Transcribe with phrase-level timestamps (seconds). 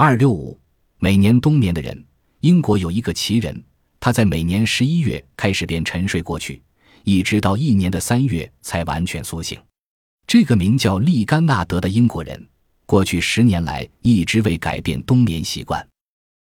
[0.00, 0.56] 二六五
[1.00, 2.04] 每年冬眠的人
[2.42, 3.64] 英国有一个奇人
[3.98, 6.62] 他在每年十一月开始便沉睡过去
[7.02, 9.58] 一直到一年的三月才完全苏醒。
[10.24, 12.48] 这个名叫利甘纳德的英国人
[12.86, 15.84] 过去十年来一直未改变冬眠习惯。